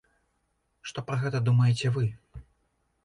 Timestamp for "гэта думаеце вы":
1.25-2.09